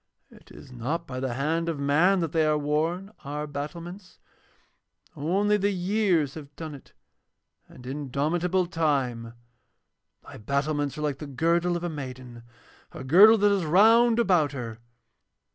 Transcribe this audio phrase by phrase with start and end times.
[0.31, 4.17] 'It is not by the hand of man that they are worn, our battlements.
[5.15, 6.93] Only the years have done it
[7.69, 9.35] and indomitable Time.
[10.23, 12.41] Thy battlements are like the girdle of a maiden,
[12.93, 14.79] a girdle that is round about her.